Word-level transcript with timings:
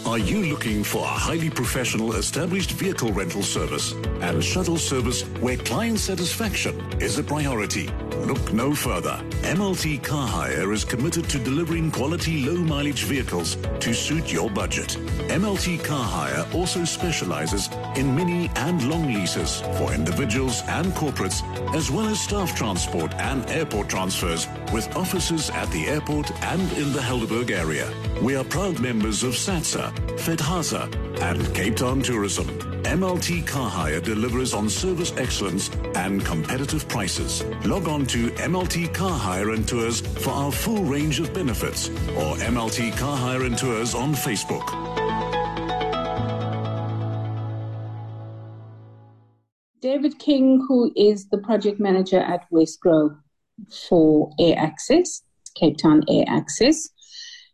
Are 0.07 0.19
you 0.19 0.47
looking 0.47 0.83
for 0.83 1.05
a 1.05 1.07
highly 1.07 1.51
professional 1.51 2.15
established 2.15 2.73
vehicle 2.73 3.13
rental 3.13 3.43
service 3.43 3.93
and 4.23 4.43
shuttle 4.43 4.79
service 4.79 5.23
where 5.41 5.59
client 5.59 5.99
satisfaction 5.99 6.81
is 7.01 7.19
a 7.19 7.23
priority? 7.23 7.89
Look 8.25 8.53
no 8.53 8.75
further. 8.75 9.21
MLT 9.43 10.03
Car 10.03 10.27
Hire 10.27 10.73
is 10.73 10.85
committed 10.85 11.29
to 11.31 11.39
delivering 11.39 11.91
quality 11.91 12.45
low 12.45 12.57
mileage 12.57 13.05
vehicles 13.05 13.57
to 13.81 13.95
suit 13.95 14.33
your 14.33 14.51
budget. 14.51 14.97
MLT 15.29 15.85
Car 15.85 16.05
Hire 16.05 16.47
also 16.55 16.85
specializes 16.85 17.69
in 17.97 18.15
mini 18.15 18.51
and 18.57 18.83
long 18.89 19.13
leases 19.13 19.61
for 19.79 19.93
individuals 19.93 20.63
and 20.67 20.87
corporates, 20.95 21.43
as 21.75 21.91
well 21.91 22.07
as 22.07 22.21
staff 22.21 22.55
transport 22.57 23.15
and 23.15 23.49
airport 23.51 23.89
transfers 23.89 24.49
with 24.73 24.95
offices 24.97 25.51
at 25.51 25.71
the 25.71 25.87
airport 25.87 26.31
and 26.45 26.61
in 26.73 26.93
the 26.93 27.01
Helderberg 27.01 27.51
area. 27.51 27.91
We 28.23 28.37
are 28.37 28.45
proud 28.45 28.81
members 28.81 29.23
of 29.23 29.33
SATSA, 29.33 29.90
FedHasa, 30.17 30.93
and 31.21 31.55
Cape 31.55 31.77
Town 31.77 32.03
Tourism. 32.03 32.47
MLT 32.83 33.47
Car 33.47 33.69
Hire 33.69 34.01
delivers 34.01 34.55
on 34.55 34.69
service 34.69 35.13
excellence 35.17 35.71
and 35.95 36.25
competitive 36.25 36.89
prices. 36.89 37.45
Log 37.65 37.89
on 37.89 38.07
to 38.07 38.31
MLT 38.31 38.93
Car 38.95 39.19
Hire 39.19 39.51
and 39.51 39.69
Tours 39.69 40.01
for 40.01 40.31
our 40.31 40.51
full 40.51 40.83
range 40.85 41.21
of 41.21 41.33
benefits 41.35 41.89
or 41.89 42.37
MLT 42.37 42.97
Car 42.97 43.17
Hire 43.17 43.45
and 43.45 43.57
Tours 43.57 43.95
on 43.95 44.15
Facebook. 44.15 44.67
David 49.81 50.19
King, 50.19 50.65
who 50.69 50.93
is 50.95 51.29
the 51.29 51.39
project 51.39 51.81
manager 51.81 52.21
at 52.21 52.49
Wesgro 52.51 53.19
for 53.89 54.31
Air 54.39 54.57
Access, 54.59 55.23
Cape 55.55 55.79
Town 55.79 56.03
Air 56.09 56.25
Access, 56.29 56.89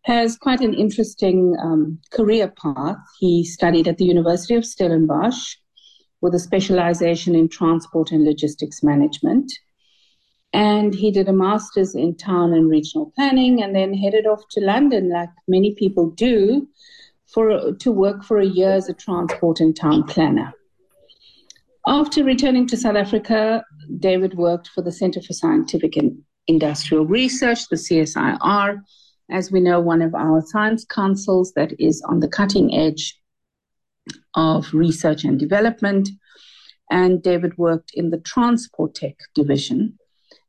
has 0.07 0.37
quite 0.37 0.61
an 0.61 0.73
interesting 0.73 1.57
um, 1.61 1.99
career 2.13 2.47
path. 2.63 2.97
He 3.19 3.45
studied 3.45 3.89
at 3.89 3.99
the 3.99 4.05
University 4.05 4.55
of 4.55 4.65
Stellenbosch 4.65 5.57
with 6.21 6.33
a 6.33 6.39
specialization 6.39 7.35
in 7.35 7.49
transport 7.49 8.13
and 8.13 8.25
logistics 8.25 8.85
management. 8.85 9.53
And 10.53 10.95
he 10.95 11.11
did 11.11 11.29
a 11.29 11.33
master's 11.33 11.97
in 11.97 12.17
town 12.17 12.53
and 12.53 12.71
regional 12.71 13.13
planning 13.17 13.65
and 13.65 13.75
then 13.75 13.93
headed 13.95 14.29
off 14.29 14.43
to 14.53 14.61
London, 14.61 15.11
like 15.11 15.29
many 15.49 15.75
people 15.75 16.11
do, 16.11 16.69
for, 17.27 17.73
to 17.75 17.91
work 17.91 18.23
for 18.23 18.39
a 18.39 18.47
year 18.47 18.71
as 18.71 18.89
a 18.89 18.95
transport 18.95 19.59
and 19.59 19.75
town 19.75 20.05
planner. 20.05 20.53
After 21.85 22.23
returning 22.23 22.69
to 22.69 22.77
South 22.77 22.97
Africa, 22.97 23.65
David 23.99 24.35
worked 24.35 24.69
for 24.69 24.83
the 24.83 24.93
Center 24.93 25.21
for 25.21 25.33
Scientific 25.33 25.97
and 25.97 26.23
Industrial 26.47 27.05
Research, 27.05 27.69
the 27.69 27.77
CSIR, 27.77 28.83
as 29.31 29.51
we 29.51 29.61
know, 29.61 29.81
one 29.81 30.03
of 30.03 30.15
our 30.15 30.41
science 30.41 30.85
councils 30.85 31.53
that 31.55 31.73
is 31.81 32.03
on 32.09 32.21
the 32.21 32.29
cutting 32.29 32.75
edge 32.75 33.19
of 34.35 34.73
research 34.73 35.25
and 35.25 35.39
development. 35.39 36.09
And 36.91 37.23
David 37.23 37.59
worked 37.59 37.91
in 37.95 38.11
the 38.11 38.21
transport 38.21 38.95
tech 38.95 39.17
division. 39.35 39.99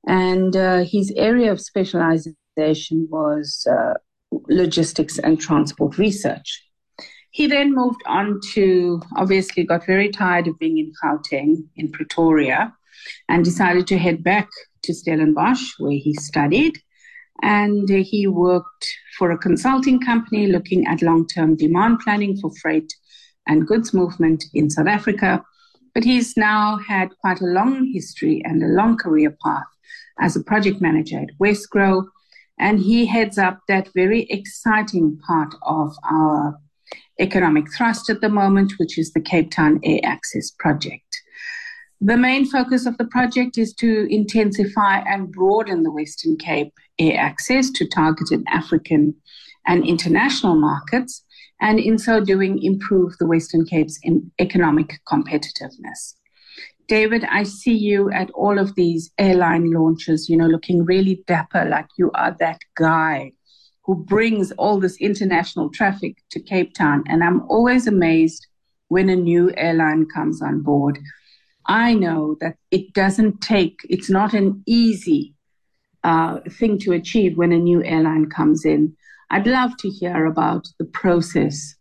And 0.08 0.56
uh, 0.56 0.84
his 0.84 1.12
area 1.18 1.52
of 1.52 1.60
specialization 1.60 3.08
was 3.10 3.66
uh, 3.70 3.96
logistics 4.48 5.18
and 5.18 5.40
transport 5.40 5.98
research. 5.98 6.64
He 7.32 7.48
then 7.48 7.74
moved 7.74 8.02
on 8.06 8.40
to, 8.54 9.02
obviously, 9.16 9.64
got 9.64 9.86
very 9.86 10.10
tired 10.10 10.48
of 10.48 10.58
being 10.60 10.78
in 10.78 10.92
Gauteng, 11.04 11.66
in 11.76 11.92
Pretoria, 11.92 12.74
and 13.30 13.44
decided 13.44 13.88
to 13.88 13.98
head 13.98 14.24
back 14.24 14.48
to 14.84 14.94
Stellenbosch, 14.94 15.74
where 15.78 15.92
he 15.92 16.14
studied. 16.14 16.80
And 17.42 17.90
uh, 17.90 17.96
he 17.96 18.28
worked 18.28 18.88
for 19.18 19.32
a 19.32 19.38
consulting 19.38 20.00
company 20.00 20.48
looking 20.48 20.88
at 20.88 21.02
long 21.02 21.28
term 21.28 21.56
demand 21.56 22.00
planning 22.00 22.38
for 22.38 22.52
freight 22.62 22.92
and 23.48 23.68
goods 23.68 23.94
movement 23.94 24.44
in 24.54 24.70
South 24.70 24.88
Africa. 24.88 25.44
But 25.94 26.04
he's 26.04 26.38
now 26.38 26.78
had 26.78 27.10
quite 27.22 27.42
a 27.42 27.46
long 27.46 27.92
history 27.92 28.42
and 28.46 28.62
a 28.62 28.68
long 28.68 28.98
career 28.98 29.36
path 29.44 29.66
as 30.20 30.36
a 30.36 30.44
project 30.44 30.82
manager 30.82 31.20
at 31.20 31.38
Wesgro. 31.40 32.08
And 32.60 32.80
he 32.80 33.06
heads 33.06 33.38
up 33.38 33.60
that 33.68 33.90
very 33.96 34.24
exciting 34.30 35.20
part 35.26 35.54
of 35.64 35.96
our 36.10 36.60
economic 37.20 37.66
thrust 37.74 38.10
at 38.10 38.22
the 38.22 38.30
moment, 38.30 38.74
which 38.78 38.98
is 38.98 39.14
the 39.14 39.22
Cape 39.22 39.52
Town 39.52 39.80
Air 39.84 40.00
Access 40.04 40.52
Project. 40.52 41.22
The 42.00 42.18
main 42.18 42.46
focus 42.46 42.86
of 42.86 42.96
the 42.98 43.08
project 43.08 43.58
is 43.58 43.74
to 43.76 44.08
intensify 44.14 45.00
and 45.00 45.32
broaden 45.32 45.82
the 45.82 45.92
Western 45.92 46.38
Cape 46.38 46.72
air 47.00 47.20
access 47.20 47.72
to 47.72 47.88
targeted 47.88 48.44
African 48.48 49.16
and 49.66 49.84
international 49.84 50.56
markets, 50.56 51.24
and 51.60 51.80
in 51.80 51.98
so 51.98 52.24
doing, 52.24 52.62
improve 52.62 53.18
the 53.18 53.26
Western 53.26 53.66
Cape's 53.66 54.00
economic 54.40 55.00
competitiveness. 55.08 56.14
David, 56.88 57.26
I 57.26 57.44
see 57.44 57.74
you 57.74 58.12
at 58.12 58.30
all 58.32 58.60
of 58.60 58.76
these 58.76 59.12
airline 59.18 59.72
launches, 59.72 60.30
you 60.30 60.38
know, 60.38 60.46
looking 60.46 60.86
really 60.86 61.24
dapper, 61.26 61.66
like 61.66 61.88
you 61.98 62.12
are 62.14 62.36
that 62.40 62.60
guy 62.78 63.34
who 63.84 63.96
brings 63.96 64.52
all 64.54 64.80
this 64.80 64.98
international 64.98 65.70
traffic 65.72 66.18
to 66.30 66.40
Cape 66.40 66.74
Town. 66.76 67.04
And 67.08 67.24
I'm 67.24 67.42
always 67.50 67.88
amazed 67.88 68.46
when 68.90 69.10
a 69.10 69.16
new 69.16 69.52
airline 69.58 70.06
comes 70.14 70.42
on 70.42 70.62
board. 70.62 71.00
I 71.68 71.94
know 71.94 72.38
that 72.40 72.56
it 72.72 72.94
doesn't 72.94 73.42
take, 73.42 73.82
it's 73.90 74.10
not 74.10 74.34
an 74.34 74.64
easy 74.66 75.34
uh, 76.04 76.40
thing 76.50 76.80
to 76.80 76.94
achieve 76.94 77.38
when 77.38 77.52
a 77.52 77.58
new 77.58 77.84
airline 77.84 78.30
comes 78.30 78.66
in. 78.66 78.96
I'd 79.30 79.48
love 79.48 79.76
to 79.80 79.90
hear 79.90 80.26
about 80.26 80.68
the 80.80 80.86
process 80.86 81.76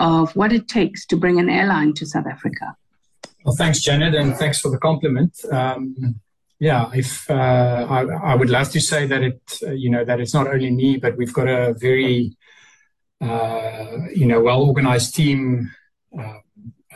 of 0.00 0.34
what 0.34 0.52
it 0.52 0.66
takes 0.66 1.06
to 1.06 1.16
bring 1.16 1.38
an 1.38 1.48
airline 1.48 1.92
to 1.94 2.06
South 2.06 2.26
Africa. 2.26 2.74
Well, 3.44 3.54
thanks, 3.54 3.80
Janet, 3.80 4.14
and 4.14 4.34
thanks 4.36 4.60
for 4.60 4.70
the 4.70 4.78
compliment. 4.78 5.38
Um, 5.52 6.20
yeah, 6.58 6.90
if 6.92 7.30
uh, 7.30 7.86
I, 7.88 8.02
I, 8.02 8.34
would 8.34 8.50
love 8.50 8.70
to 8.72 8.80
say 8.80 9.06
that 9.06 9.22
it, 9.22 9.40
uh, 9.62 9.70
you 9.70 9.88
know, 9.88 10.04
that 10.04 10.20
it's 10.20 10.34
not 10.34 10.46
only 10.46 10.70
me, 10.70 10.98
but 10.98 11.16
we've 11.16 11.32
got 11.32 11.48
a 11.48 11.74
very, 11.74 12.36
uh, 13.20 13.96
you 14.14 14.26
know, 14.26 14.40
well 14.42 14.62
organized 14.62 15.14
team, 15.14 15.72
uh, 16.18 16.38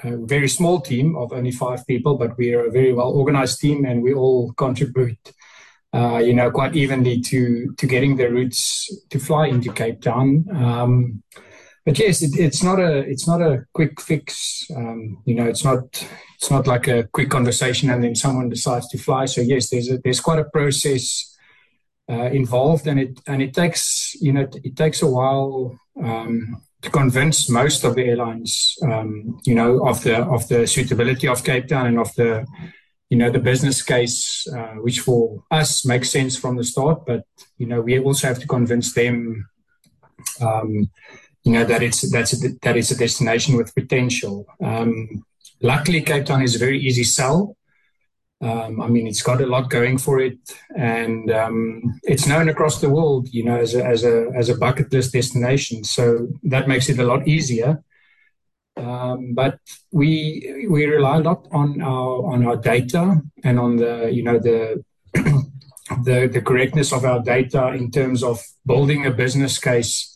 a 0.03 0.17
very 0.17 0.49
small 0.49 0.81
team 0.81 1.17
of 1.17 1.33
only 1.33 1.53
five 1.53 1.87
people, 1.87 2.17
but 2.17 2.37
we 2.37 2.53
are 2.55 2.67
a 2.67 2.71
very 2.71 2.93
well 2.93 3.11
organized 3.11 3.61
team, 3.61 3.85
and 3.85 4.03
we 4.03 4.13
all 4.13 4.53
contribute, 4.55 5.33
uh, 5.93 6.19
you 6.19 6.35
know, 6.35 6.51
quite 6.51 6.75
evenly 6.75 7.21
to 7.21 7.73
to 7.79 7.87
getting 7.87 8.17
the 8.17 8.31
routes 8.31 8.91
to 9.11 9.19
fly 9.19 9.47
into 9.47 9.73
Cape 9.73 10.01
Town. 10.01 10.45
Um, 10.53 11.23
but 11.85 11.99
yes, 11.99 12.23
it, 12.23 12.39
it's 12.39 12.63
not 12.63 12.81
a 12.81 12.99
it's 12.99 13.29
not 13.29 13.41
a 13.41 13.65
quick 13.73 14.01
fix. 14.01 14.65
Um, 14.75 15.23
you 15.25 15.35
know, 15.35 15.47
it's 15.47 15.65
not 15.65 16.07
it's 16.37 16.51
not 16.51 16.67
like 16.67 16.89
a 16.89 17.05
quick 17.05 17.31
conversation 17.31 17.91
and 17.91 18.03
then 18.03 18.15
someone 18.15 18.49
decides 18.49 18.89
to 18.89 18.99
fly. 18.99 19.27
So 19.27 19.41
yes, 19.41 19.71
there's 19.71 19.91
a, 19.91 19.99
there's 19.99 20.21
quite 20.21 20.39
a 20.39 20.45
process 20.45 21.37
uh, 22.11 22.31
involved, 22.33 22.87
and 22.87 23.01
it 23.01 23.21
and 23.27 23.43
it 23.43 23.55
takes 23.55 24.15
you 24.21 24.33
know 24.33 24.43
it, 24.43 24.57
it 24.65 24.77
takes 24.77 25.03
a 25.03 25.07
while 25.07 25.79
um, 26.03 26.61
to 26.85 26.91
convince 26.91 27.49
most 27.49 27.85
of 27.85 27.95
the 27.95 28.05
airlines, 28.05 28.77
um, 28.83 29.41
you 29.45 29.55
know, 29.55 29.87
of 29.87 30.03
the 30.03 30.19
of 30.23 30.47
the 30.49 30.67
suitability 30.67 31.27
of 31.27 31.43
Cape 31.43 31.69
Town 31.69 31.87
and 31.87 31.99
of 31.99 32.15
the 32.15 32.47
you 33.11 33.19
know 33.19 33.31
the 33.31 33.39
business 33.39 33.83
case, 33.83 34.47
uh, 34.57 34.75
which 34.85 35.01
for 35.01 35.43
us 35.51 35.85
makes 35.87 36.11
sense 36.11 36.37
from 36.37 36.57
the 36.57 36.65
start. 36.65 37.07
But 37.07 37.25
you 37.59 37.67
know, 37.67 37.81
we 37.81 37.99
also 37.99 38.29
have 38.29 38.39
to 38.41 38.47
convince 38.47 38.95
them. 38.95 39.49
Um, 40.41 40.91
you 41.45 41.53
know 41.53 41.65
that 41.65 41.83
it's 41.83 42.11
that's 42.11 42.33
a, 42.33 42.49
that 42.63 42.77
it's 42.77 42.91
a 42.91 42.97
destination 42.97 43.57
with 43.57 43.75
potential. 43.75 44.47
Um, 44.63 45.25
luckily, 45.61 46.01
Cape 46.03 46.27
Town 46.27 46.43
is 46.43 46.57
a 46.57 46.59
very 46.59 46.79
easy 46.79 47.05
sell. 47.05 47.57
Um, 48.45 48.83
I 48.83 48.89
mean, 48.89 49.07
it's 49.07 49.23
got 49.23 49.41
a 49.41 49.47
lot 49.47 49.71
going 49.71 49.97
for 49.97 50.21
it, 50.21 50.39
and 50.77 51.31
um, 51.31 51.99
it's 52.03 52.27
known 52.27 52.51
across 52.51 52.79
the 52.81 52.91
world, 52.91 53.29
you 53.33 53.43
know, 53.43 53.57
as 53.57 53.75
a, 53.75 53.83
as 53.83 54.05
a 54.05 54.31
as 54.37 54.51
a 54.51 54.57
bucket 54.57 54.93
list 54.93 55.15
destination. 55.15 55.83
So 55.83 56.29
that 56.43 56.69
makes 56.69 56.91
it 56.91 56.99
a 56.99 57.05
lot 57.05 57.27
easier. 57.27 57.83
Um, 58.77 59.33
but 59.35 59.59
we 59.93 60.67
we 60.69 60.85
rely 60.85 61.19
a 61.19 61.23
lot 61.23 61.47
on 61.53 61.81
our 61.81 62.27
on 62.33 62.47
our 62.47 62.57
data 62.57 63.23
and 63.43 63.59
on 63.59 63.77
the 63.77 64.11
you 64.13 64.23
know 64.23 64.39
the 64.39 64.85
the 66.05 66.29
the 66.31 66.43
correctness 66.43 66.93
of 66.93 67.05
our 67.05 67.21
data 67.23 67.69
in 67.69 67.91
terms 67.91 68.23
of 68.23 68.43
building 68.67 69.07
a 69.07 69.11
business 69.11 69.59
case 69.59 70.14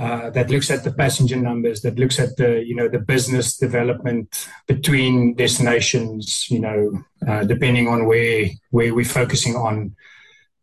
uh, 0.00 0.30
that 0.30 0.48
looks 0.48 0.70
at 0.70 0.82
the 0.82 0.92
passenger 0.92 1.36
numbers, 1.36 1.82
that 1.82 1.98
looks 1.98 2.18
at 2.18 2.34
the 2.38 2.64
you 2.64 2.74
know 2.74 2.88
the 2.88 2.98
business 2.98 3.58
development 3.58 4.48
between 4.66 5.34
destinations, 5.34 6.50
you 6.50 6.58
know, 6.58 7.04
uh, 7.28 7.44
depending 7.44 7.86
on 7.86 8.06
where 8.06 8.46
where 8.70 8.94
we're 8.94 9.04
focusing 9.04 9.56
on. 9.56 9.94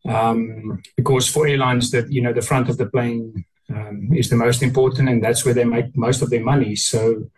Um, 0.07 0.81
because 0.95 1.27
for 1.27 1.45
airlines, 1.45 1.91
that 1.91 2.11
you 2.11 2.21
know 2.21 2.33
the 2.33 2.41
front 2.41 2.67
of 2.67 2.79
the 2.79 2.87
plane 2.87 3.45
um, 3.69 4.09
is 4.11 4.29
the 4.29 4.35
most 4.35 4.63
important, 4.63 5.07
and 5.07 5.23
that's 5.23 5.45
where 5.45 5.53
they 5.53 5.65
make 5.65 5.95
most 5.95 6.23
of 6.23 6.31
their 6.31 6.43
money. 6.43 6.75
So, 6.75 7.29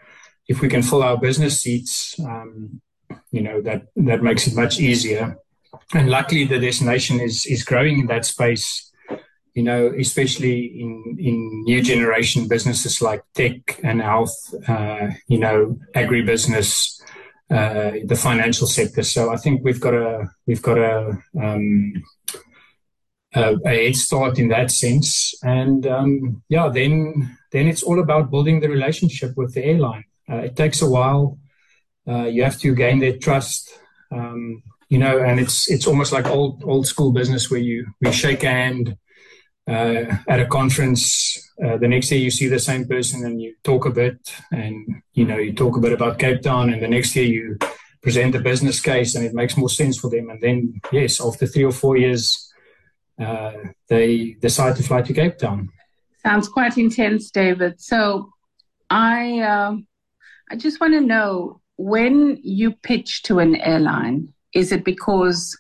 if 0.48 0.62
we 0.62 0.69
can 0.69 0.84
fill 0.84 1.04
our 1.04 1.18
business 1.18 1.62
seats, 1.62 2.18
um, 2.19 2.80
you 3.31 3.42
know 3.42 3.62
that 3.62 3.88
that 3.98 4.24
makes 4.24 4.48
it 4.48 4.56
much 4.56 4.80
easier. 4.80 5.38
And 5.94 6.10
luckily, 6.10 6.45
the 6.45 6.60
destination 6.60 7.19
is 7.19 7.45
is 7.45 7.66
growing 7.66 8.00
in 8.00 8.07
that 8.07 8.25
space 8.25 8.88
you 9.59 9.65
know, 9.65 9.91
especially 10.00 10.57
in, 10.79 11.17
in 11.19 11.63
new 11.65 11.81
generation 11.81 12.47
businesses 12.47 13.01
like 13.01 13.21
tech 13.33 13.77
and 13.83 14.01
health, 14.01 14.38
uh, 14.69 15.09
you 15.27 15.38
know, 15.38 15.77
agribusiness, 15.94 17.01
uh, 17.51 17.91
the 18.06 18.15
financial 18.15 18.67
sector. 18.67 19.03
So 19.03 19.33
I 19.33 19.35
think 19.35 19.61
we've 19.61 19.81
got 19.81 19.94
a 19.94 20.29
we've 20.47 20.61
got 20.61 20.77
a, 20.77 21.17
um, 21.38 22.01
a, 23.35 23.57
head 23.65 23.97
start 23.97 24.39
in 24.39 24.47
that 24.47 24.71
sense, 24.71 25.33
and 25.44 25.85
um, 25.85 26.41
yeah, 26.47 26.69
then 26.69 27.38
then 27.51 27.67
it's 27.67 27.83
all 27.83 28.00
about 28.00 28.31
building 28.31 28.61
the 28.61 28.69
relationship 28.69 29.31
with 29.35 29.53
the 29.56 29.65
airline. 29.65 30.06
Uh, 30.31 30.44
it 30.47 30.56
takes 30.56 30.81
a 30.81 30.89
while. 30.89 31.38
Uh, 32.07 32.27
you 32.33 32.44
have 32.44 32.57
to 32.59 32.73
gain 32.73 33.00
their 33.00 33.17
trust. 33.17 33.77
Um, 34.09 34.63
you 34.88 35.00
know, 35.00 35.19
and 35.19 35.38
it's 35.38 35.69
it's 35.69 35.85
almost 35.85 36.13
like 36.13 36.27
old 36.27 36.63
old 36.63 36.88
school 36.88 37.11
business 37.11 37.51
where 37.51 37.59
you 37.59 37.88
we 38.00 38.13
shake 38.13 38.44
hand 38.44 38.95
at 39.69 40.39
a 40.39 40.45
conference, 40.45 41.51
uh, 41.63 41.77
the 41.77 41.88
next 41.88 42.10
day 42.10 42.18
you 42.18 42.31
see 42.31 42.48
the 42.48 42.60
same 42.60 42.88
person 42.88 43.25
and 43.25 43.42
you 43.42 43.56
talk 43.63 43.86
a 43.86 43.92
bit, 43.92 44.18
and 44.51 45.01
you 45.13 45.25
know 45.25 45.38
you 45.38 45.54
talk 45.54 45.77
a 45.77 45.81
bit 45.81 45.94
about 45.94 46.19
Cape 46.19 46.42
Town, 46.42 46.71
and 46.71 46.81
the 46.81 46.88
next 46.88 47.16
year 47.16 47.25
you 47.25 47.57
present 48.01 48.33
the 48.33 48.39
business 48.39 48.80
case, 48.80 49.16
and 49.16 49.25
it 49.25 49.33
makes 49.33 49.57
more 49.57 49.69
sense 49.69 50.00
for 50.00 50.10
them. 50.10 50.30
And 50.30 50.42
then, 50.42 50.80
yes, 50.92 51.21
after 51.21 51.45
three 51.45 51.66
or 51.66 51.71
four 51.71 51.98
years, 51.98 52.51
uh, 53.19 53.54
they 53.88 54.38
decide 54.39 54.75
to 54.77 54.83
fly 54.83 55.01
to 55.01 55.13
Cape 55.13 55.38
Town. 55.38 55.69
Sounds 56.24 56.48
quite 56.48 56.77
intense, 56.77 57.31
David. 57.31 57.80
So, 57.81 58.30
I 58.89 59.39
um, 59.39 59.88
I 60.50 60.56
just 60.56 60.80
want 60.81 60.94
to 60.94 61.01
know 61.01 61.62
when 61.77 62.39
you 62.42 62.71
pitch 62.71 63.24
to 63.24 63.39
an 63.39 63.56
airline, 63.57 64.33
is 64.54 64.71
it 64.71 64.83
because 64.83 65.57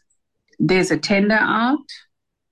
there's 0.57 0.91
a 0.91 0.97
tender 0.97 1.37
out? 1.39 1.87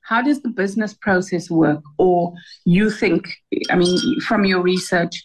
How 0.08 0.22
does 0.22 0.42
the 0.42 0.50
business 0.50 0.94
process 0.94 1.50
work? 1.50 1.84
Or 1.98 2.34
you 2.64 2.90
think, 2.90 3.28
I 3.70 3.76
mean, 3.76 4.22
from 4.22 4.46
your 4.46 4.62
research, 4.62 5.22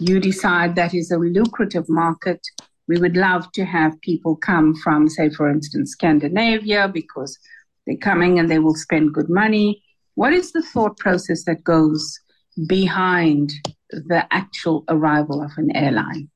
you 0.00 0.18
decide 0.18 0.74
that 0.74 0.94
is 0.94 1.12
a 1.12 1.16
lucrative 1.16 1.88
market. 1.88 2.40
We 2.88 2.98
would 2.98 3.16
love 3.16 3.50
to 3.52 3.64
have 3.64 4.00
people 4.00 4.34
come 4.34 4.74
from, 4.74 5.08
say, 5.08 5.30
for 5.30 5.48
instance, 5.48 5.92
Scandinavia 5.92 6.88
because 6.88 7.38
they're 7.86 7.96
coming 7.96 8.40
and 8.40 8.50
they 8.50 8.58
will 8.58 8.74
spend 8.74 9.14
good 9.14 9.30
money. 9.30 9.80
What 10.16 10.32
is 10.32 10.50
the 10.50 10.62
thought 10.62 10.98
process 10.98 11.44
that 11.44 11.62
goes 11.62 12.18
behind 12.66 13.52
the 13.90 14.26
actual 14.32 14.84
arrival 14.88 15.40
of 15.40 15.52
an 15.56 15.74
airline? 15.76 16.28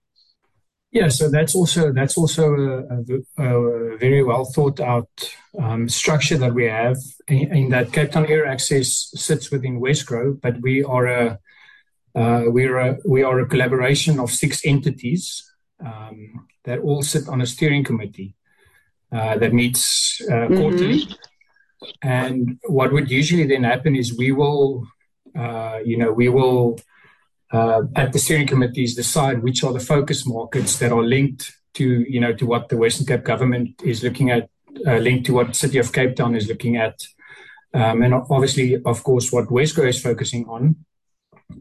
Yeah, 0.93 1.09
so 1.09 1.31
that's 1.31 1.55
also 1.55 1.93
that's 1.93 2.19
also 2.19 2.53
a, 2.55 3.43
a, 3.43 3.47
a 3.47 3.97
very 3.97 4.25
well 4.25 4.45
thought 4.45 4.81
out 4.81 5.09
um, 5.57 5.89
structure 5.89 6.37
that 6.39 6.53
we 6.53 6.65
have. 6.65 6.97
In, 7.29 7.57
in, 7.57 7.69
that 7.71 7.93
Cape 7.93 8.11
Town 8.11 8.27
Air 8.27 8.45
Access 8.45 9.13
sits 9.15 9.53
within 9.53 9.81
Wesgro, 9.81 10.41
but 10.41 10.61
we 10.61 10.83
are 10.83 11.07
a 11.07 11.39
uh, 12.17 12.43
we're 12.47 12.77
a, 12.79 12.99
we 13.07 13.23
are 13.23 13.39
a 13.39 13.47
collaboration 13.47 14.19
of 14.19 14.33
six 14.33 14.67
entities 14.67 15.49
um, 15.85 16.49
that 16.65 16.81
all 16.81 17.03
sit 17.03 17.29
on 17.29 17.41
a 17.41 17.47
steering 17.47 17.85
committee 17.85 18.35
uh, 19.13 19.39
that 19.39 19.53
meets 19.53 20.21
uh, 20.29 20.33
mm-hmm. 20.33 20.57
quarterly. 20.57 21.03
And 22.03 22.59
what 22.67 22.93
would 22.93 23.11
usually 23.11 23.47
then 23.47 23.63
happen 23.63 23.95
is 23.95 24.19
we 24.19 24.33
will, 24.33 24.87
uh, 25.39 25.79
you 25.85 25.97
know, 25.97 26.13
we 26.13 26.29
will 26.29 26.81
uh, 27.53 27.83
at 27.97 28.13
the 28.13 28.19
steering 28.19 28.47
committees 28.47 28.95
decide 28.95 29.43
which 29.43 29.65
are 29.65 29.73
the 29.73 29.81
focus 29.81 30.27
markets 30.27 30.79
that 30.79 30.93
are 30.93 31.03
linked 31.03 31.53
to 31.75 32.05
you 32.09 32.21
know 32.21 32.33
to 32.33 32.47
what 32.47 32.69
the 32.69 32.77
Western 32.77 33.07
Cape 33.07 33.25
government 33.25 33.81
is 33.85 34.03
looking 34.03 34.31
at, 34.31 34.49
uh, 34.87 34.99
linked 34.99 35.27
to 35.27 35.35
what 35.35 35.57
City 35.57 35.79
of 35.79 35.93
Cape 35.93 36.17
Town 36.17 36.35
is 36.35 36.49
looking 36.49 36.77
at, 36.77 37.01
um, 37.75 38.03
and 38.03 38.15
obviously, 38.15 38.81
of 38.85 39.03
course, 39.05 39.33
what 39.33 39.49
Wesgro 39.49 39.89
is 39.89 40.03
focusing 40.03 40.47
on. 40.47 40.77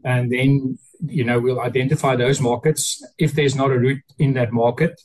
And 0.04 0.30
then 0.30 0.78
you 1.06 1.24
know 1.24 1.40
we'll 1.40 1.60
identify 1.60 2.16
those 2.16 2.40
markets. 2.40 3.04
If 3.18 3.32
there's 3.32 3.56
not 3.56 3.70
a 3.70 3.78
route 3.78 4.02
in 4.18 4.34
that 4.34 4.52
market, 4.52 5.00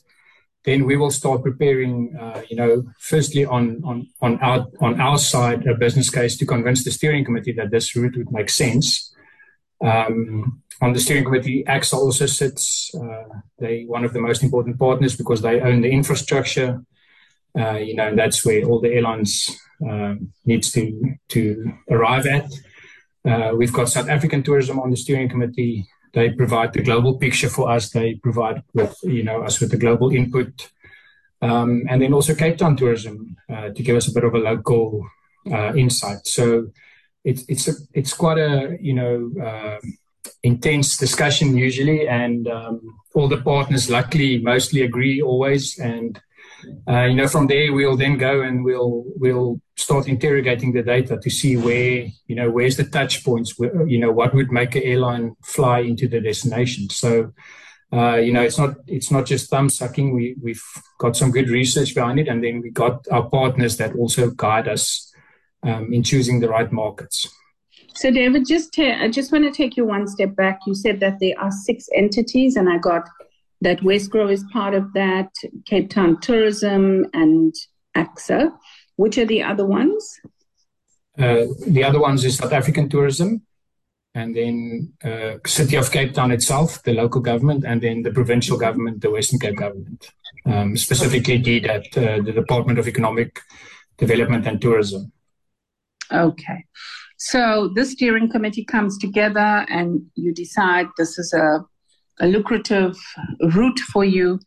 then 0.64 0.84
we 0.84 0.96
will 0.96 1.10
start 1.10 1.42
preparing, 1.42 2.16
uh, 2.20 2.42
you 2.48 2.56
know, 2.56 2.84
firstly 2.98 3.44
on 3.44 3.82
on 3.84 4.08
on 4.20 4.38
our 4.40 4.66
on 4.80 5.00
our 5.00 5.18
side 5.18 5.66
a 5.66 5.74
business 5.74 6.10
case 6.10 6.36
to 6.36 6.46
convince 6.46 6.84
the 6.84 6.90
steering 6.90 7.24
committee 7.24 7.52
that 7.52 7.70
this 7.70 7.96
route 7.96 8.16
would 8.16 8.32
make 8.32 8.50
sense. 8.50 9.12
Um, 9.84 10.62
on 10.82 10.92
the 10.92 11.00
steering 11.00 11.24
committee, 11.24 11.64
ACSA 11.66 11.94
also 11.94 12.26
sits. 12.26 12.94
Uh, 12.94 13.40
they 13.58 13.84
one 13.84 14.04
of 14.04 14.12
the 14.12 14.20
most 14.20 14.42
important 14.42 14.78
partners 14.78 15.16
because 15.16 15.40
they 15.42 15.60
own 15.60 15.80
the 15.80 15.90
infrastructure. 15.90 16.82
Uh, 17.58 17.76
you 17.76 17.94
know, 17.94 18.14
that's 18.14 18.44
where 18.44 18.62
all 18.64 18.80
the 18.80 18.92
airlines 18.92 19.58
um, 19.88 20.32
needs 20.44 20.70
to 20.72 21.16
to 21.28 21.72
arrive 21.90 22.26
at. 22.26 22.52
Uh, 23.24 23.54
we've 23.56 23.72
got 23.72 23.88
South 23.88 24.08
African 24.08 24.42
tourism 24.42 24.78
on 24.78 24.90
the 24.90 24.96
steering 24.96 25.28
committee. 25.28 25.86
They 26.12 26.30
provide 26.30 26.72
the 26.72 26.82
global 26.82 27.18
picture 27.18 27.48
for 27.48 27.70
us. 27.70 27.90
They 27.90 28.14
provide 28.14 28.62
with 28.74 28.96
you 29.02 29.22
know 29.22 29.42
us 29.42 29.60
with 29.60 29.70
the 29.70 29.78
global 29.78 30.10
input, 30.10 30.70
um, 31.40 31.84
and 31.88 32.02
then 32.02 32.12
also 32.12 32.34
Cape 32.34 32.58
Town 32.58 32.76
tourism 32.76 33.36
uh, 33.52 33.70
to 33.70 33.82
give 33.82 33.96
us 33.96 34.08
a 34.08 34.12
bit 34.12 34.24
of 34.24 34.34
a 34.34 34.38
local 34.38 35.06
uh, 35.50 35.74
insight. 35.74 36.26
So 36.26 36.68
it's 37.26 37.44
it's 37.48 37.68
a, 37.68 37.72
it's 37.92 38.14
quite 38.14 38.38
a 38.38 38.78
you 38.80 38.94
know 38.94 39.30
uh, 39.44 39.78
intense 40.42 40.96
discussion 40.96 41.56
usually, 41.56 42.08
and 42.08 42.48
um, 42.48 42.80
all 43.14 43.28
the 43.28 43.42
partners 43.42 43.90
luckily 43.90 44.38
mostly 44.38 44.82
agree 44.82 45.20
always, 45.20 45.78
and 45.78 46.20
uh, 46.88 47.02
you 47.02 47.16
know 47.16 47.26
from 47.26 47.48
there 47.48 47.72
we'll 47.72 47.96
then 47.96 48.16
go 48.16 48.42
and 48.42 48.64
we'll 48.64 49.04
we'll 49.16 49.60
start 49.74 50.08
interrogating 50.08 50.72
the 50.72 50.82
data 50.82 51.18
to 51.20 51.28
see 51.28 51.56
where 51.56 52.06
you 52.28 52.36
know 52.36 52.48
where's 52.48 52.76
the 52.76 52.84
touch 52.84 53.24
points, 53.24 53.58
where, 53.58 53.86
you 53.88 53.98
know 53.98 54.12
what 54.12 54.32
would 54.32 54.52
make 54.52 54.76
an 54.76 54.84
airline 54.84 55.34
fly 55.44 55.80
into 55.80 56.08
the 56.08 56.20
destination. 56.20 56.88
So. 56.88 57.32
Uh, 57.92 58.16
you 58.16 58.32
know, 58.32 58.42
it's 58.42 58.58
not 58.58 58.74
it's 58.88 59.12
not 59.12 59.24
just 59.24 59.48
thumb 59.48 59.70
sucking. 59.70 60.12
We 60.12 60.34
we've 60.42 60.62
got 60.98 61.16
some 61.16 61.30
good 61.30 61.48
research 61.48 61.94
behind 61.94 62.18
it, 62.18 62.26
and 62.26 62.42
then 62.42 62.60
we 62.60 62.70
got 62.70 63.06
our 63.12 63.30
partners 63.30 63.76
that 63.76 63.94
also 63.94 64.28
guide 64.30 64.66
us 64.66 65.06
um, 65.62 65.92
in 65.92 66.02
choosing 66.02 66.40
the 66.40 66.48
right 66.48 66.70
markets. 66.72 67.28
So, 67.94 68.10
David, 68.10 68.46
just 68.46 68.72
to, 68.74 68.92
I 69.02 69.08
just 69.08 69.32
want 69.32 69.44
to 69.44 69.50
take 69.50 69.76
you 69.76 69.86
one 69.86 70.06
step 70.06 70.36
back. 70.36 70.60
You 70.66 70.74
said 70.74 71.00
that 71.00 71.18
there 71.20 71.38
are 71.38 71.50
six 71.50 71.88
entities, 71.94 72.56
and 72.56 72.68
I 72.68 72.78
got 72.78 73.08
that 73.62 73.80
Wesgro 73.80 74.30
is 74.30 74.44
part 74.52 74.74
of 74.74 74.92
that, 74.92 75.30
Cape 75.64 75.88
Town 75.88 76.20
Tourism, 76.20 77.06
and 77.14 77.54
ACSA. 77.96 78.52
Which 78.96 79.18
are 79.18 79.26
the 79.26 79.42
other 79.42 79.66
ones? 79.66 80.20
Uh, 81.18 81.46
the 81.66 81.84
other 81.84 82.00
ones 82.00 82.24
is 82.24 82.36
South 82.36 82.52
African 82.52 82.88
Tourism, 82.88 83.42
and 84.14 84.36
then 84.36 84.92
uh, 85.04 85.38
City 85.46 85.76
of 85.76 85.90
Cape 85.90 86.12
Town 86.14 86.30
itself, 86.30 86.82
the 86.82 86.92
local 86.92 87.20
government, 87.20 87.64
and 87.64 87.80
then 87.80 88.02
the 88.02 88.10
provincial 88.10 88.58
government, 88.58 89.00
the 89.00 89.10
Western 89.10 89.38
Cape 89.38 89.56
government, 89.56 90.10
um, 90.44 90.76
specifically 90.76 91.38
DEDAT, 91.38 91.96
uh, 91.96 92.22
the 92.22 92.32
Department 92.32 92.78
of 92.78 92.88
Economic 92.88 93.40
Development 93.96 94.46
and 94.46 94.60
Tourism. 94.60 95.12
Okay. 96.12 96.64
So 97.18 97.70
the 97.74 97.84
steering 97.84 98.30
committee 98.30 98.64
comes 98.64 98.98
together 98.98 99.66
and 99.68 100.02
you 100.14 100.32
decide 100.32 100.86
this 100.98 101.18
is 101.18 101.32
a, 101.32 101.64
a 102.20 102.26
lucrative 102.26 102.96
route 103.54 103.78
for 103.78 104.04
you. 104.04 104.40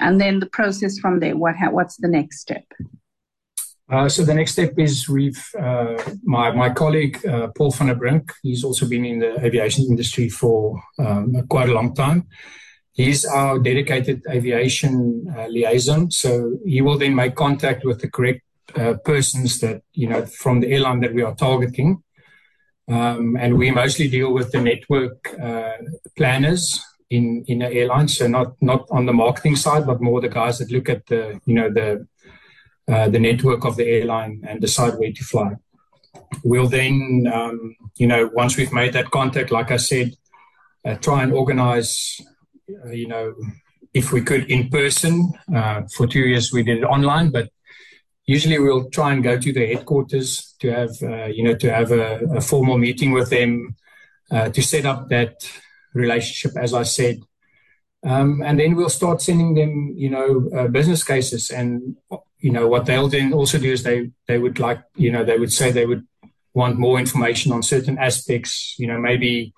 And 0.00 0.20
then 0.20 0.40
the 0.40 0.46
process 0.46 0.98
from 0.98 1.20
there, 1.20 1.36
what 1.36 1.56
ha- 1.56 1.70
what's 1.70 1.96
the 1.96 2.08
next 2.08 2.40
step? 2.40 2.64
Uh, 3.88 4.08
so 4.08 4.24
the 4.24 4.34
next 4.34 4.52
step 4.52 4.72
is 4.78 5.08
we've 5.08 5.48
uh, 5.60 5.96
my 6.24 6.50
my 6.50 6.68
colleague 6.68 7.24
uh, 7.24 7.46
Paul 7.56 7.70
van 7.70 7.86
der 7.86 7.94
Brink. 7.94 8.32
He's 8.42 8.64
also 8.64 8.88
been 8.88 9.04
in 9.04 9.20
the 9.20 9.38
aviation 9.44 9.84
industry 9.84 10.28
for 10.28 10.82
um, 10.98 11.46
quite 11.48 11.68
a 11.68 11.72
long 11.72 11.94
time. 11.94 12.26
He's 12.92 13.24
our 13.24 13.58
dedicated 13.58 14.22
aviation 14.28 15.26
uh, 15.36 15.46
liaison. 15.46 16.10
So 16.10 16.58
he 16.64 16.80
will 16.80 16.98
then 16.98 17.14
make 17.14 17.36
contact 17.36 17.84
with 17.84 18.00
the 18.00 18.10
correct 18.10 18.42
uh, 18.74 18.94
persons 19.04 19.60
that 19.60 19.82
you 19.92 20.08
know 20.08 20.26
from 20.26 20.60
the 20.60 20.72
airline 20.72 21.00
that 21.00 21.14
we 21.14 21.22
are 21.22 21.34
targeting, 21.34 22.02
um, 22.88 23.36
and 23.36 23.56
we 23.56 23.70
mostly 23.70 24.08
deal 24.08 24.32
with 24.32 24.50
the 24.52 24.60
network 24.60 25.34
uh, 25.40 25.78
planners 26.16 26.80
in 27.10 27.44
in 27.46 27.60
the 27.60 27.72
airline. 27.72 28.08
So 28.08 28.26
not 28.26 28.60
not 28.60 28.86
on 28.90 29.06
the 29.06 29.12
marketing 29.12 29.56
side, 29.56 29.86
but 29.86 30.00
more 30.00 30.20
the 30.20 30.28
guys 30.28 30.58
that 30.58 30.70
look 30.70 30.88
at 30.88 31.06
the 31.06 31.40
you 31.46 31.54
know 31.54 31.70
the 31.70 32.06
uh, 32.88 33.08
the 33.08 33.18
network 33.18 33.64
of 33.64 33.76
the 33.76 33.84
airline 33.84 34.44
and 34.48 34.60
decide 34.60 34.94
where 34.94 35.12
to 35.12 35.24
fly. 35.24 35.56
we'll 36.44 36.68
then, 36.68 37.26
um, 37.32 37.76
you 37.96 38.06
know, 38.06 38.30
once 38.34 38.56
we've 38.56 38.72
made 38.72 38.92
that 38.92 39.10
contact, 39.10 39.50
like 39.50 39.70
I 39.70 39.76
said, 39.76 40.12
uh, 40.84 40.94
try 40.96 41.22
and 41.22 41.32
organize, 41.32 42.20
uh, 42.84 42.90
you 42.90 43.08
know, 43.08 43.34
if 43.92 44.12
we 44.12 44.20
could 44.20 44.50
in 44.50 44.68
person. 44.68 45.32
Uh, 45.54 45.82
for 45.96 46.06
two 46.06 46.20
years 46.20 46.52
we 46.52 46.62
did 46.62 46.78
it 46.78 46.84
online, 46.84 47.30
but 47.30 47.50
usually 48.26 48.58
we'll 48.58 48.90
try 48.90 49.12
and 49.12 49.22
go 49.22 49.38
to 49.38 49.52
the 49.52 49.66
headquarters 49.66 50.54
to 50.60 50.70
have, 50.70 50.90
uh, 51.02 51.26
you 51.26 51.44
know, 51.44 51.54
to 51.54 51.72
have 51.72 51.92
a, 51.92 52.18
a 52.34 52.40
formal 52.40 52.76
meeting 52.76 53.12
with 53.12 53.30
them 53.30 53.76
uh, 54.30 54.48
to 54.50 54.62
set 54.62 54.84
up 54.84 55.08
that 55.08 55.48
relationship, 55.94 56.56
as 56.60 56.74
I 56.74 56.82
said. 56.82 57.20
Um, 58.04 58.42
and 58.44 58.58
then 58.58 58.74
we'll 58.74 58.88
start 58.88 59.22
sending 59.22 59.54
them, 59.54 59.94
you 59.96 60.10
know, 60.10 60.48
uh, 60.54 60.68
business 60.68 61.02
cases. 61.02 61.50
And, 61.50 61.96
you 62.38 62.50
know, 62.50 62.66
what 62.68 62.86
they'll 62.86 63.08
then 63.08 63.32
also 63.32 63.58
do 63.58 63.72
is 63.72 63.82
they, 63.82 64.10
they 64.26 64.38
would 64.38 64.58
like, 64.58 64.82
you 64.96 65.10
know, 65.10 65.24
they 65.24 65.38
would 65.38 65.52
say 65.52 65.70
they 65.70 65.86
would 65.86 66.06
want 66.54 66.78
more 66.78 66.98
information 66.98 67.52
on 67.52 67.62
certain 67.62 67.98
aspects, 67.98 68.74
you 68.78 68.86
know, 68.86 68.98
maybe 68.98 69.52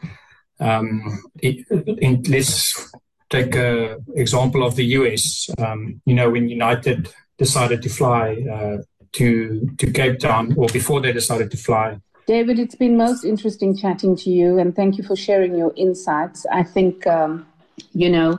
um, 0.60 1.22
it, 1.40 1.66
in, 1.98 2.22
let's 2.28 2.92
take 3.30 3.54
an 3.54 4.04
example 4.14 4.62
of 4.62 4.76
the 4.76 4.84
US. 4.84 5.48
Um, 5.58 6.00
you 6.04 6.14
know, 6.14 6.30
when 6.30 6.48
United 6.48 7.08
decided 7.38 7.83
to 7.83 7.88
fly 7.88 8.37
uh, 8.52 8.78
to 9.12 9.71
to 9.78 9.90
Cape 9.90 10.18
Town, 10.18 10.54
or 10.57 10.68
before 10.68 11.00
they 11.00 11.12
decided 11.12 11.50
to 11.50 11.57
fly. 11.57 11.99
David, 12.26 12.59
it's 12.59 12.75
been 12.75 12.97
most 12.99 13.25
interesting 13.25 13.75
chatting 13.75 14.14
to 14.16 14.28
you, 14.28 14.59
and 14.59 14.76
thank 14.76 14.99
you 14.99 15.04
for 15.04 15.16
sharing 15.16 15.57
your 15.57 15.73
insights. 15.76 16.45
I 16.52 16.62
think, 16.62 17.07
um, 17.07 17.47
you 17.95 18.11
know, 18.11 18.38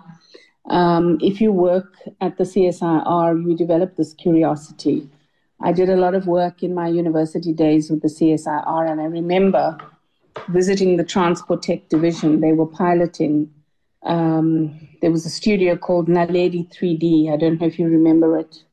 um, 0.69 1.17
if 1.21 1.41
you 1.41 1.51
work 1.51 1.95
at 2.21 2.37
the 2.37 2.43
CSIR, 2.43 3.43
you 3.47 3.57
develop 3.57 3.95
this 3.95 4.13
curiosity. 4.13 5.09
I 5.61 5.71
did 5.71 5.89
a 5.89 5.95
lot 5.95 6.13
of 6.13 6.27
work 6.27 6.61
in 6.61 6.75
my 6.75 6.87
university 6.87 7.51
days 7.51 7.89
with 7.89 8.03
the 8.03 8.09
CSIR, 8.09 8.91
and 8.91 9.01
I 9.01 9.05
remember 9.05 9.75
visiting 10.49 10.97
the 10.97 11.03
Transport 11.03 11.63
Tech 11.63 11.89
division. 11.89 12.41
They 12.41 12.53
were 12.53 12.67
piloting. 12.67 13.51
Um, 14.03 14.87
there 15.01 15.11
was 15.11 15.25
a 15.25 15.29
studio 15.29 15.75
called 15.75 16.07
Naledi 16.07 16.71
3D. 16.73 17.33
I 17.33 17.37
don't 17.37 17.59
know 17.59 17.67
if 17.67 17.79
you 17.79 17.87
remember 17.87 18.37
it. 18.37 18.63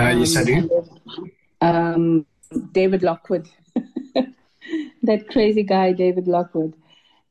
Uh, 0.00 0.16
yes, 0.16 0.34
I 0.34 0.44
do. 0.44 0.88
Um, 1.60 2.26
David 2.72 3.02
Lockwood, 3.02 3.50
that 5.02 5.28
crazy 5.28 5.62
guy, 5.62 5.92
David 5.92 6.26
Lockwood. 6.26 6.72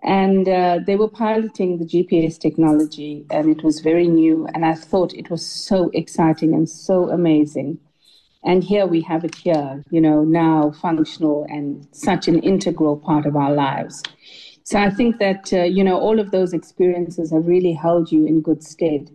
And 0.03 0.47
uh, 0.47 0.79
they 0.85 0.95
were 0.95 1.09
piloting 1.09 1.79
the 1.79 1.85
GPS 1.85 2.39
technology, 2.39 3.25
and 3.31 3.49
it 3.49 3.63
was 3.63 3.79
very 3.79 4.07
new. 4.07 4.47
And 4.53 4.63
I 4.65 4.75
thought 4.75 5.15
it 5.15 5.31
was 5.31 5.43
so 5.43 5.89
exciting 5.95 6.53
and 6.53 6.69
so 6.69 7.09
amazing. 7.09 7.79
And 8.43 8.63
here 8.63 8.85
we 8.85 9.01
have 9.01 9.25
it 9.25 9.33
here, 9.33 9.83
you 9.89 9.99
know, 9.99 10.23
now 10.23 10.71
functional 10.79 11.47
and 11.49 11.87
such 11.91 12.27
an 12.27 12.37
integral 12.39 12.97
part 12.97 13.25
of 13.25 13.35
our 13.35 13.51
lives. 13.51 14.03
So 14.63 14.77
I 14.77 14.91
think 14.91 15.17
that, 15.17 15.51
uh, 15.51 15.63
you 15.63 15.83
know, 15.83 15.97
all 15.97 16.19
of 16.19 16.29
those 16.29 16.53
experiences 16.53 17.31
have 17.31 17.47
really 17.47 17.73
held 17.73 18.11
you 18.11 18.27
in 18.27 18.41
good 18.41 18.63
stead 18.63 19.09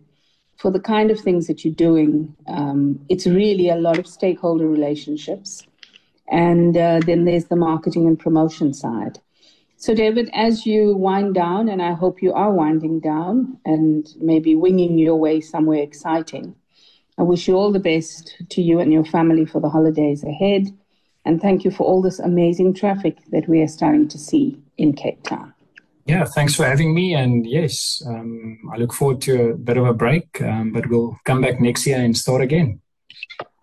for 0.57 0.71
the 0.71 0.81
kind 0.81 1.11
of 1.11 1.21
things 1.21 1.47
that 1.47 1.65
you're 1.65 1.75
doing, 1.75 2.35
um, 2.47 3.01
it's 3.09 3.27
really 3.27 3.69
a 3.69 3.77
lot 3.77 3.99
of 3.99 4.07
stakeholder 4.07 4.67
relationships. 4.67 5.67
And 6.29 6.77
uh, 6.77 7.01
then 7.05 7.25
there's 7.25 7.47
the 7.47 7.57
marketing 7.57 8.07
and 8.07 8.19
promotion 8.19 8.73
side. 8.73 9.19
So, 9.77 9.95
David, 9.95 10.31
as 10.33 10.65
you 10.65 10.97
wind 10.97 11.35
down, 11.35 11.69
and 11.69 11.83
I 11.83 11.93
hope 11.93 12.23
you 12.23 12.33
are 12.33 12.51
winding 12.51 13.01
down 13.01 13.59
and 13.67 14.09
maybe 14.19 14.55
winging 14.55 14.99
your 14.99 15.17
way 15.17 15.41
somewhere 15.41 15.83
exciting, 15.83 16.55
I 17.19 17.23
wish 17.23 17.47
you 17.47 17.55
all 17.55 17.71
the 17.71 17.81
best 17.81 18.37
to 18.51 18.63
you 18.63 18.81
and 18.81 18.93
your 18.93 19.05
family 19.05 19.45
for 19.45 19.61
the 19.61 19.69
holidays 19.69 20.25
ahead. 20.25 20.67
And 21.25 21.41
thank 21.41 21.65
you 21.65 21.71
for 21.71 21.85
all 21.85 22.03
this 22.03 22.19
amazing 22.19 22.75
traffic 22.75 23.19
that 23.31 23.49
we 23.49 23.61
are 23.63 23.69
starting 23.69 24.09
to 24.09 24.19
see 24.19 24.61
in 24.77 24.95
Cape 24.95 25.23
Town. 25.23 25.54
Yeah, 26.07 26.25
thanks 26.25 26.55
for 26.55 26.65
having 26.65 26.95
me. 26.95 27.15
And 27.15 27.47
yes, 27.47 28.03
um, 28.07 28.59
I 28.73 28.77
look 28.77 28.93
forward 28.93 29.23
to 29.23 29.51
a 29.51 29.55
bit 29.55 29.79
of 29.79 29.87
a 29.87 29.95
break, 29.95 30.41
um, 30.43 30.73
but 30.73 30.89
we'll 30.89 31.19
come 31.25 31.41
back 31.41 31.61
next 31.61 31.87
year 31.87 31.99
and 31.99 32.17
start 32.17 32.43
again. 32.43 32.81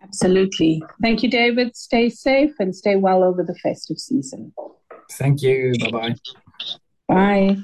Absolutely. 0.02 0.84
Thank 1.02 1.24
you, 1.24 1.30
David. 1.30 1.76
Stay 1.76 2.10
safe 2.10 2.54
and 2.60 2.76
stay 2.76 2.96
well 2.96 3.24
over 3.24 3.44
the 3.44 3.56
festive 3.56 4.00
season. 4.00 4.54
Thank 5.12 5.42
you. 5.42 5.74
Bye-bye. 5.80 6.16
Bye. 7.08 7.58